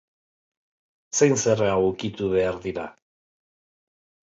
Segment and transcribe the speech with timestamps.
[1.19, 2.89] Zein zerga ukitu behar dira?